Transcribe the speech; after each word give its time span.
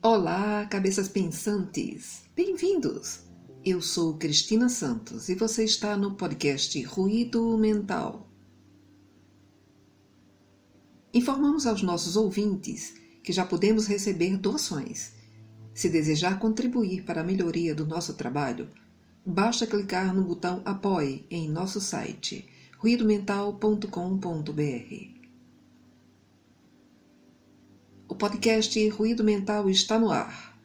Olá, 0.00 0.64
cabeças 0.66 1.08
pensantes! 1.08 2.22
Bem-vindos! 2.36 3.22
Eu 3.64 3.82
sou 3.82 4.14
Cristina 4.14 4.68
Santos 4.68 5.28
e 5.28 5.34
você 5.34 5.64
está 5.64 5.96
no 5.96 6.14
podcast 6.14 6.80
Ruído 6.84 7.58
Mental. 7.58 8.30
Informamos 11.12 11.66
aos 11.66 11.82
nossos 11.82 12.14
ouvintes 12.14 12.94
que 13.24 13.32
já 13.32 13.44
podemos 13.44 13.88
receber 13.88 14.36
doações. 14.36 15.14
Se 15.74 15.88
desejar 15.88 16.38
contribuir 16.38 17.02
para 17.02 17.22
a 17.22 17.24
melhoria 17.24 17.74
do 17.74 17.84
nosso 17.84 18.14
trabalho, 18.14 18.70
basta 19.26 19.66
clicar 19.66 20.14
no 20.14 20.22
botão 20.22 20.62
Apoie 20.64 21.26
em 21.28 21.48
nosso 21.48 21.80
site 21.80 22.48
ruidomental.com.br. 22.78 25.18
O 28.07 28.07
podcast 28.18 28.88
Ruído 28.88 29.22
Mental 29.22 29.70
está 29.70 29.96
no 29.96 30.10
ar. 30.10 30.58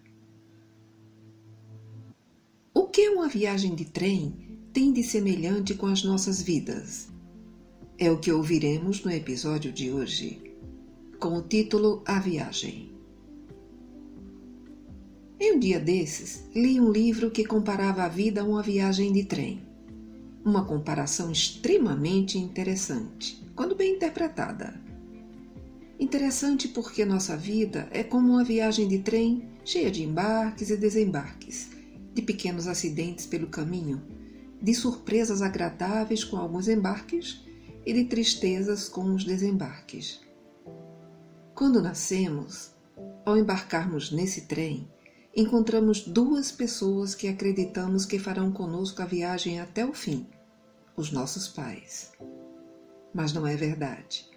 O 2.73 2.87
que 2.87 3.07
uma 3.09 3.27
viagem 3.27 3.75
de 3.75 3.85
trem 3.85 4.57
tem 4.73 4.91
de 4.91 5.03
semelhante 5.03 5.75
com 5.75 5.85
as 5.85 6.03
nossas 6.03 6.41
vidas? 6.41 7.09
É 7.99 8.09
o 8.09 8.17
que 8.17 8.31
ouviremos 8.31 9.03
no 9.03 9.11
episódio 9.11 9.71
de 9.71 9.91
hoje, 9.91 10.41
com 11.19 11.37
o 11.37 11.43
título 11.43 12.01
A 12.07 12.19
Viagem. 12.19 12.91
Em 15.39 15.55
um 15.55 15.59
dia 15.59 15.79
desses, 15.79 16.49
li 16.55 16.81
um 16.81 16.91
livro 16.91 17.29
que 17.29 17.45
comparava 17.45 18.01
a 18.01 18.09
vida 18.09 18.41
a 18.41 18.45
uma 18.45 18.63
viagem 18.63 19.13
de 19.13 19.25
trem. 19.25 19.61
Uma 20.43 20.65
comparação 20.65 21.31
extremamente 21.31 22.35
interessante, 22.35 23.45
quando 23.55 23.75
bem 23.75 23.93
interpretada. 23.95 24.92
Interessante 25.99 26.67
porque 26.67 27.05
nossa 27.05 27.37
vida 27.37 27.87
é 27.91 28.03
como 28.03 28.33
uma 28.33 28.43
viagem 28.43 28.87
de 28.87 28.99
trem 28.99 29.47
cheia 29.63 29.91
de 29.91 30.03
embarques 30.03 30.69
e 30.69 30.77
desembarques, 30.77 31.69
de 32.13 32.21
pequenos 32.21 32.67
acidentes 32.67 33.25
pelo 33.25 33.47
caminho, 33.47 34.01
de 34.61 34.73
surpresas 34.73 35.41
agradáveis 35.41 36.23
com 36.23 36.37
alguns 36.37 36.67
embarques 36.67 37.41
e 37.85 37.93
de 37.93 38.05
tristezas 38.05 38.87
com 38.89 39.13
os 39.13 39.23
desembarques. 39.23 40.21
Quando 41.53 41.81
nascemos, 41.81 42.71
ao 43.25 43.37
embarcarmos 43.37 44.11
nesse 44.11 44.41
trem, 44.41 44.87
encontramos 45.35 46.01
duas 46.01 46.51
pessoas 46.51 47.13
que 47.15 47.27
acreditamos 47.27 48.05
que 48.05 48.19
farão 48.19 48.51
conosco 48.51 49.01
a 49.01 49.05
viagem 49.05 49.59
até 49.59 49.85
o 49.85 49.93
fim: 49.93 50.27
os 50.95 51.11
nossos 51.11 51.47
pais. 51.47 52.11
Mas 53.13 53.33
não 53.33 53.45
é 53.45 53.55
verdade. 53.55 54.32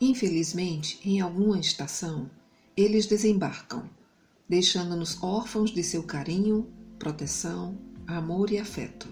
Infelizmente, 0.00 0.98
em 1.04 1.20
alguma 1.20 1.60
estação, 1.60 2.30
eles 2.74 3.04
desembarcam, 3.06 3.84
deixando-nos 4.48 5.22
órfãos 5.22 5.70
de 5.70 5.82
seu 5.82 6.02
carinho, 6.02 6.66
proteção, 6.98 7.76
amor 8.06 8.50
e 8.50 8.58
afeto. 8.58 9.08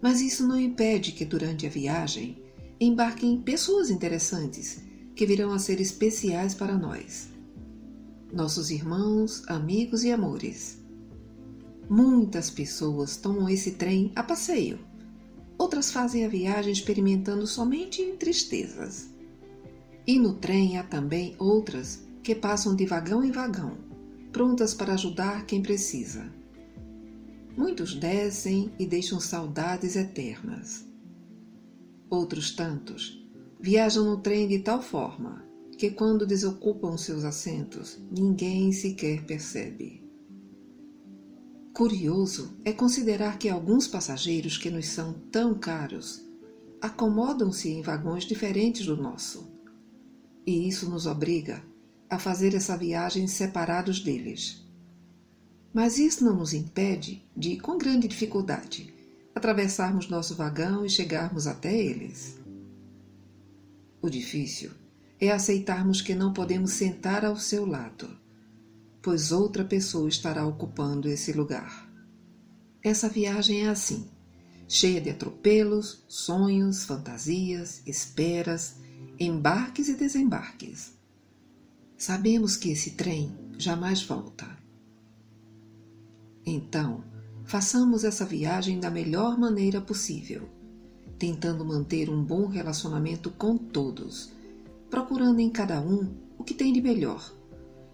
Mas 0.00 0.20
isso 0.20 0.44
não 0.46 0.58
impede 0.58 1.12
que 1.12 1.24
durante 1.24 1.64
a 1.64 1.70
viagem 1.70 2.42
embarquem 2.80 3.40
pessoas 3.40 3.88
interessantes 3.88 4.82
que 5.14 5.24
virão 5.24 5.52
a 5.52 5.58
ser 5.60 5.80
especiais 5.80 6.54
para 6.54 6.76
nós. 6.76 7.28
Nossos 8.32 8.70
irmãos, 8.70 9.44
amigos 9.46 10.02
e 10.02 10.10
amores. 10.10 10.82
Muitas 11.88 12.50
pessoas 12.50 13.16
tomam 13.16 13.48
esse 13.48 13.72
trem 13.72 14.10
a 14.16 14.24
passeio. 14.24 14.80
Outras 15.56 15.92
fazem 15.92 16.24
a 16.24 16.28
viagem 16.28 16.72
experimentando 16.72 17.46
somente 17.46 18.02
tristezas. 18.18 19.11
E 20.04 20.18
no 20.18 20.34
trem 20.34 20.78
há 20.78 20.82
também 20.82 21.36
outras 21.38 22.02
que 22.24 22.34
passam 22.34 22.74
de 22.74 22.84
vagão 22.84 23.22
em 23.22 23.30
vagão, 23.30 23.76
prontas 24.32 24.74
para 24.74 24.94
ajudar 24.94 25.46
quem 25.46 25.62
precisa. 25.62 26.32
Muitos 27.56 27.94
descem 27.94 28.72
e 28.78 28.86
deixam 28.86 29.20
saudades 29.20 29.94
eternas. 29.94 30.84
Outros 32.10 32.50
tantos 32.50 33.24
viajam 33.60 34.04
no 34.04 34.16
trem 34.16 34.48
de 34.48 34.58
tal 34.58 34.82
forma 34.82 35.44
que, 35.78 35.90
quando 35.90 36.26
desocupam 36.26 36.96
seus 36.96 37.24
assentos, 37.24 37.98
ninguém 38.10 38.72
sequer 38.72 39.24
percebe. 39.24 40.02
Curioso 41.72 42.56
é 42.64 42.72
considerar 42.72 43.38
que 43.38 43.48
alguns 43.48 43.86
passageiros 43.86 44.58
que 44.58 44.70
nos 44.70 44.88
são 44.88 45.14
tão 45.30 45.54
caros 45.54 46.22
acomodam-se 46.80 47.70
em 47.70 47.82
vagões 47.82 48.24
diferentes 48.24 48.84
do 48.84 48.96
nosso 48.96 49.51
e 50.46 50.68
isso 50.68 50.88
nos 50.88 51.06
obriga 51.06 51.62
a 52.08 52.18
fazer 52.18 52.54
essa 52.54 52.76
viagem 52.76 53.26
separados 53.26 54.00
deles. 54.00 54.62
Mas 55.72 55.98
isso 55.98 56.24
não 56.24 56.36
nos 56.36 56.52
impede 56.52 57.24
de, 57.34 57.56
com 57.56 57.78
grande 57.78 58.06
dificuldade, 58.06 58.92
atravessarmos 59.34 60.08
nosso 60.08 60.34
vagão 60.34 60.84
e 60.84 60.90
chegarmos 60.90 61.46
até 61.46 61.74
eles. 61.74 62.38
O 64.02 64.10
difícil 64.10 64.70
é 65.18 65.30
aceitarmos 65.30 66.02
que 66.02 66.14
não 66.14 66.32
podemos 66.32 66.72
sentar 66.72 67.24
ao 67.24 67.36
seu 67.36 67.64
lado, 67.64 68.10
pois 69.00 69.32
outra 69.32 69.64
pessoa 69.64 70.08
estará 70.08 70.46
ocupando 70.46 71.08
esse 71.08 71.32
lugar. 71.32 71.88
Essa 72.82 73.08
viagem 73.08 73.64
é 73.64 73.68
assim, 73.68 74.08
cheia 74.68 75.00
de 75.00 75.10
atropelos, 75.10 76.04
sonhos, 76.08 76.84
fantasias, 76.84 77.80
esperas, 77.86 78.76
embarques 79.18 79.88
e 79.88 79.94
desembarques. 79.94 80.92
Sabemos 81.96 82.56
que 82.56 82.70
esse 82.70 82.92
trem 82.92 83.36
jamais 83.58 84.02
volta. 84.02 84.46
Então, 86.44 87.04
façamos 87.44 88.02
essa 88.02 88.24
viagem 88.24 88.80
da 88.80 88.90
melhor 88.90 89.38
maneira 89.38 89.80
possível, 89.80 90.48
tentando 91.18 91.64
manter 91.64 92.10
um 92.10 92.24
bom 92.24 92.46
relacionamento 92.46 93.30
com 93.30 93.56
todos, 93.56 94.32
procurando 94.90 95.38
em 95.38 95.50
cada 95.50 95.80
um 95.80 96.12
o 96.36 96.42
que 96.42 96.54
tem 96.54 96.72
de 96.72 96.80
melhor, 96.80 97.32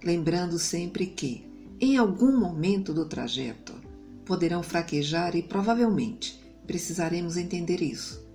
lembrando 0.03 0.59
sempre 0.59 1.07
que, 1.07 1.45
em 1.79 1.99
algum 1.99 2.39
momento 2.39 2.95
do 2.95 3.05
trajeto, 3.05 3.75
poderão 4.25 4.63
fraquejar 4.63 5.37
e 5.37 5.43
provavelmente 5.43 6.43
precisaremos 6.67 7.37
entender 7.37 7.83
isso 7.83 8.28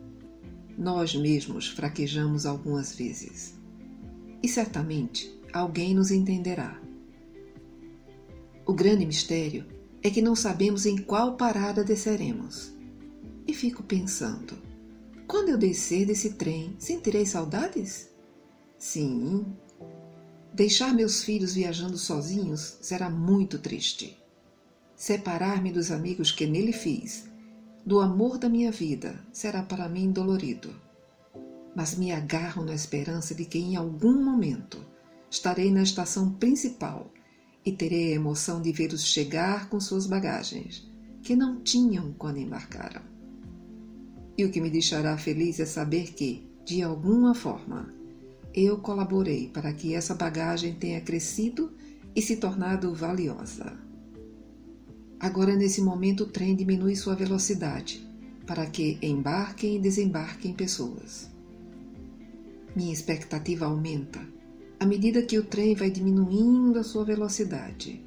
nós 0.78 1.13
mesmos 1.16 1.67
fraquejamos 1.67 2.45
algumas 2.45 2.95
vezes. 2.95 3.53
E 4.41 4.47
certamente 4.47 5.34
alguém 5.51 5.94
nos 5.94 6.11
entenderá. 6.11 6.81
O 8.66 8.73
grande 8.73 9.06
mistério 9.06 9.66
é 10.01 10.09
que 10.09 10.22
não 10.22 10.35
sabemos 10.35 10.85
em 10.85 10.97
qual 10.97 11.35
parada 11.35 11.83
desceremos. 11.83 12.73
E 13.47 13.53
fico 13.53 13.83
pensando: 13.83 14.57
quando 15.28 15.50
eu 15.50 15.57
descer 15.57 16.06
desse 16.06 16.33
trem, 16.33 16.75
sentirei 16.79 17.25
saudades? 17.25 18.09
Sim. 18.78 19.45
Deixar 20.53 20.94
meus 20.94 21.23
filhos 21.23 21.56
viajando 21.56 21.97
sozinhos 21.97 22.78
será 22.81 23.09
muito 23.09 23.57
triste. 23.57 24.17
Separar-me 24.95 25.72
dos 25.72 25.91
amigos 25.91 26.31
que 26.31 26.45
nele 26.45 26.72
fiz 26.72 27.32
do 27.85 27.99
amor 27.99 28.38
da 28.38 28.47
minha 28.47 28.71
vida 28.71 29.19
será 29.31 29.61
para 29.61 29.89
mim 29.89 30.11
dolorido. 30.11 30.73
Mas 31.75 31.97
me 31.97 32.11
agarro 32.11 32.63
na 32.63 32.73
esperança 32.73 33.35
de 33.35 33.44
que 33.44 33.59
em 33.59 33.75
algum 33.75 34.23
momento 34.23 34.79
estarei 35.29 35.71
na 35.71 35.83
estação 35.83 36.31
principal 36.33 37.11
e 37.66 37.71
terei 37.71 38.13
a 38.13 38.16
emoção 38.16 38.61
de 38.61 38.71
vê-los 38.71 39.05
chegar 39.05 39.69
com 39.69 39.79
suas 39.79 40.05
bagagens, 40.05 40.89
que 41.21 41.35
não 41.35 41.61
tinham 41.61 42.13
quando 42.13 42.38
embarcaram. 42.38 43.01
E 44.38 44.45
o 44.45 44.51
que 44.51 44.61
me 44.61 44.69
deixará 44.69 45.17
feliz 45.17 45.59
é 45.59 45.65
saber 45.65 46.13
que, 46.13 46.47
de 46.65 46.81
alguma 46.81 47.33
forma, 47.33 47.94
eu 48.53 48.77
colaborei 48.77 49.50
para 49.50 49.73
que 49.73 49.94
essa 49.94 50.15
bagagem 50.15 50.73
tenha 50.75 51.01
crescido 51.01 51.74
e 52.15 52.21
se 52.21 52.38
tornado 52.38 52.94
valiosa. 52.94 53.82
Agora, 55.24 55.56
nesse 55.56 55.81
momento, 55.81 56.25
o 56.25 56.28
trem 56.28 56.54
diminui 56.54 56.98
sua 56.98 57.16
velocidade 57.16 58.06
para 58.46 58.66
que 58.66 58.98
embarquem 59.02 59.78
e 59.78 59.80
desembarquem 59.80 60.54
pessoas. 60.54 61.31
Minha 62.75 62.92
expectativa 62.92 63.66
aumenta 63.66 64.20
à 64.81 64.86
medida 64.86 65.24
que 65.24 65.40
o 65.40 65.46
trem 65.46 65.75
vai 65.75 65.90
diminuindo 65.90 66.78
a 66.78 66.84
sua 66.84 67.06
velocidade. 67.06 68.06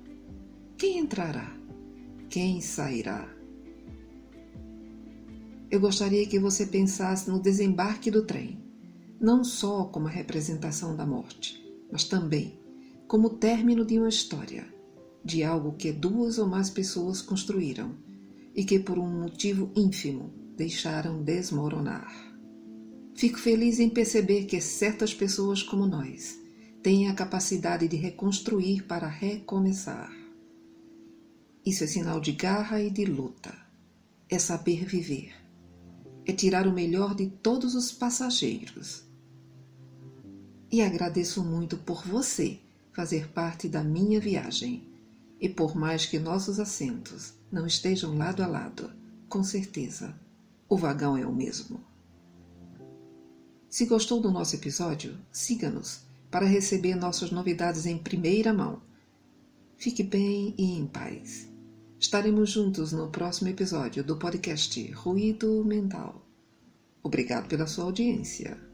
Quem 0.77 0.99
entrará? 0.99 1.57
Quem 2.29 2.61
sairá? 2.61 3.27
Eu 5.71 5.81
gostaria 5.81 6.27
que 6.27 6.39
você 6.39 6.67
pensasse 6.67 7.31
no 7.31 7.41
desembarque 7.41 8.11
do 8.11 8.27
trem, 8.27 8.63
não 9.19 9.43
só 9.43 9.87
como 9.87 10.07
a 10.07 10.11
representação 10.11 10.95
da 10.95 11.07
morte, 11.07 11.67
mas 11.91 12.05
também 12.05 12.61
como 13.09 13.29
o 13.29 13.39
término 13.39 13.87
de 13.87 13.97
uma 13.99 14.11
história 14.11 14.76
de 15.27 15.43
algo 15.43 15.73
que 15.73 15.93
duas 15.93 16.39
ou 16.39 16.47
mais 16.47 16.71
pessoas 16.71 17.21
construíram 17.21 17.97
e 18.55 18.65
que, 18.65 18.79
por 18.79 18.97
um 18.97 19.23
motivo 19.23 19.73
ínfimo, 19.75 20.33
deixaram 20.57 21.23
desmoronar. 21.23 22.11
Fico 23.17 23.39
feliz 23.39 23.81
em 23.81 23.91
perceber 23.91 24.45
que 24.45 24.61
certas 24.61 25.13
pessoas 25.13 25.63
como 25.63 25.85
nós 25.85 26.39
tem 26.83 27.09
a 27.09 27.15
capacidade 27.15 27.89
de 27.89 27.97
reconstruir 27.97 28.85
para 28.85 29.09
recomeçar. 29.09 30.13
Isso 31.65 31.83
é 31.83 31.87
sinal 31.89 32.21
de 32.21 32.31
garra 32.31 32.81
e 32.81 32.89
de 32.89 33.05
luta. 33.05 33.53
É 34.31 34.39
saber 34.39 34.85
viver. 34.85 35.35
É 36.25 36.33
tirar 36.33 36.67
o 36.69 36.73
melhor 36.73 37.15
de 37.15 37.27
todos 37.27 37.75
os 37.75 37.91
passageiros. 37.91 39.05
E 40.71 40.81
agradeço 40.81 41.43
muito 41.43 41.77
por 41.77 42.07
você 42.07 42.59
fazer 42.93 43.29
parte 43.29 43.69
da 43.69 43.83
minha 43.83 44.21
viagem. 44.21 44.96
E 45.41 45.49
por 45.49 45.77
mais 45.77 46.07
que 46.07 46.19
nossos 46.19 46.59
assentos 46.59 47.35
não 47.51 47.67
estejam 47.67 48.17
lado 48.17 48.43
a 48.43 48.47
lado, 48.47 48.91
com 49.29 49.45
certeza 49.45 50.19
o 50.69 50.77
vagão 50.77 51.17
é 51.17 51.27
o 51.27 51.33
mesmo. 51.33 51.81
Se 53.69 53.87
gostou 53.87 54.21
do 54.21 54.31
nosso 54.31 54.57
episódio, 54.57 55.17
siga-nos 55.31 56.01
para 56.31 56.47
receber 56.47 56.95
nossas 56.95 57.31
novidades 57.31 57.87
em 57.87 57.99
primeira 57.99 58.53
mão. 58.53 58.81
Fique 59.77 60.03
bem 60.03 60.55
e 60.57 60.73
em 60.73 60.87
paz. 60.87 61.49
Estaremos 61.99 62.51
juntos 62.51 62.93
no 62.93 63.11
próximo 63.11 63.49
episódio 63.49 64.03
do 64.03 64.17
podcast 64.17 64.91
Ruído 64.93 65.65
Mental. 65.65 66.27
Obrigado 67.03 67.49
pela 67.49 67.67
sua 67.67 67.85
audiência. 67.85 68.66